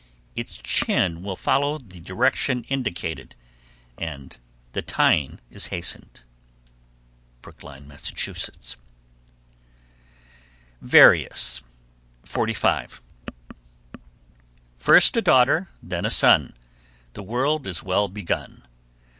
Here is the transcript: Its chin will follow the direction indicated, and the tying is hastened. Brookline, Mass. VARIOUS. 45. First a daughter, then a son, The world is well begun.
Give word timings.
Its 0.35 0.57
chin 0.57 1.21
will 1.21 1.35
follow 1.35 1.77
the 1.77 1.99
direction 1.99 2.63
indicated, 2.69 3.35
and 3.99 4.37
the 4.71 4.81
tying 4.81 5.37
is 5.51 5.67
hastened. 5.67 6.21
Brookline, 7.43 7.87
Mass. 7.87 8.11
VARIOUS. 10.81 11.61
45. 12.23 13.01
First 14.79 15.15
a 15.17 15.21
daughter, 15.21 15.69
then 15.83 16.07
a 16.07 16.09
son, 16.09 16.53
The 17.13 17.21
world 17.21 17.67
is 17.67 17.83
well 17.83 18.07
begun. 18.07 18.63